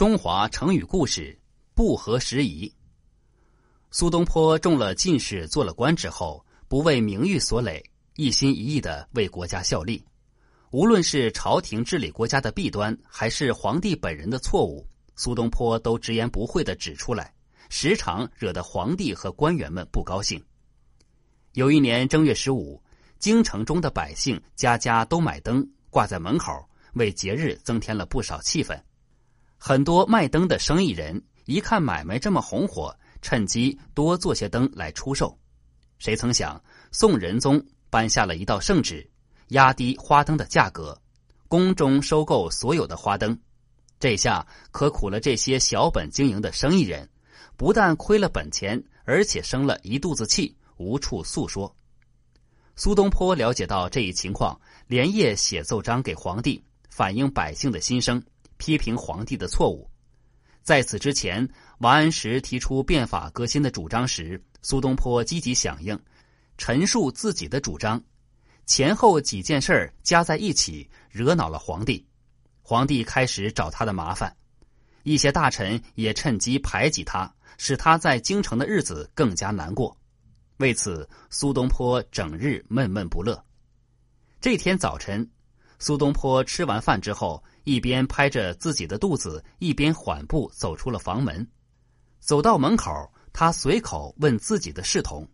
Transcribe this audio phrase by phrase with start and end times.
[0.00, 1.38] 中华成语故事
[1.74, 2.74] 不合时宜。
[3.90, 7.84] 苏东坡中了进士，做了官之后，不为名誉所累，
[8.16, 10.02] 一心一意的为国家效力。
[10.70, 17.34] 无论是朝廷治理国家的弊端，还是皇帝本人的错误，苏东坡都直言不讳的指出来，
[17.68, 20.42] 时常惹得皇帝和官员们不高兴。
[21.52, 22.82] 有一年正月十五，
[23.18, 28.80] 京城中的百姓家家都买灯挂在门口，为节日增添了不少气氛。
[29.62, 35.38] 很多卖灯的生意人一看买卖这么红火，趁机多做些灯来出售。
[35.98, 36.58] 谁曾想，
[36.92, 39.06] 宋仁宗颁下了一道圣旨，
[39.48, 40.98] 压低花灯的价格，
[41.46, 43.38] 宫中收购所有的花灯。
[43.98, 47.06] 这下可苦了这些小本经营的生意人，
[47.58, 51.76] 不但亏了本钱，而且生了一肚子气，无处诉说。
[52.76, 58.22] 苏东坡了解到这一情况，连夜写奏章给皇帝，反映百姓的心声。
[58.60, 59.90] 批评皇帝的错误。
[60.62, 65.98] 在此之前，王安石提出变法革新的主张时，苏东坡积极响应，
[66.58, 68.00] 陈述自己的主张。
[68.66, 72.06] 前后几件事儿加在一起，惹恼了皇帝。
[72.60, 74.36] 皇帝开始找他的麻烦，
[75.02, 79.96] 一些大臣也趁机排挤他，使他在京城的日子更加难过。
[80.58, 83.42] 为此，苏东坡整日闷闷不乐。
[84.42, 85.28] 这天早晨，
[85.78, 87.42] 苏东坡吃完饭之后。
[87.64, 91.46] 一边拍着自己的肚子，一边缓步走出了房门。
[92.18, 92.90] 走到门口，
[93.32, 95.28] 他随口问自己的侍童：“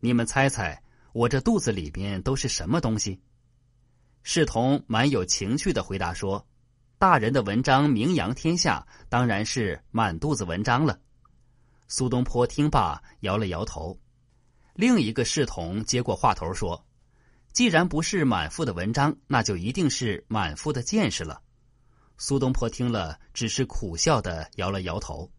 [0.00, 3.20] 你们猜猜，我这肚子里边都是什么东西？”
[4.22, 6.46] 侍童蛮有情趣的回答说
[6.98, 10.98] ：“大人的文章名扬天下，当然是满肚子文章了。”
[11.88, 13.98] 苏东坡听罢，摇了摇头。
[14.74, 16.84] 另一个侍童接过话头说。
[17.54, 21.40] 既然不是满腹的文章，那就一定是满腹的见识了。
[22.18, 25.30] 苏东坡听了，只是苦笑的摇了摇头。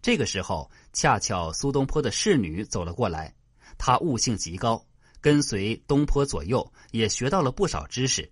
[0.00, 3.34] 这个时候，恰巧苏东坡的侍女走了过来，
[3.76, 4.86] 她悟性极高，
[5.20, 8.30] 跟随东坡左右，也学到了不少知识。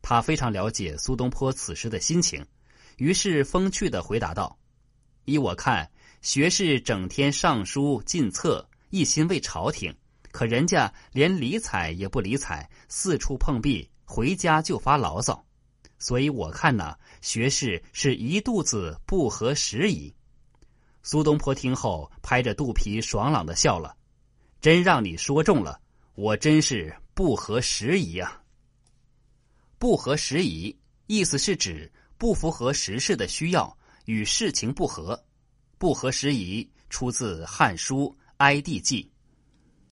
[0.00, 2.42] 她非常了解苏东坡此时的心情，
[2.96, 4.58] 于是风趣的回答道
[5.26, 5.90] ：“依我看，
[6.22, 9.94] 学士整天上书进策，一心为朝廷。”
[10.36, 15.42] 可人家连理睬也不理睬，四处碰壁，回家就发牢骚，
[15.98, 20.14] 所以我看呐，学士是一肚子不合时宜。
[21.02, 23.96] 苏东坡听后，拍着肚皮爽朗的笑了，
[24.60, 25.80] 真让你说中了，
[26.16, 28.42] 我真是不合时宜啊！
[29.78, 30.76] 不合时宜，
[31.06, 35.18] 意思是指不符合时事的需要，与事情不合。
[35.78, 39.02] 不合时宜出自《汉书·哀帝纪》。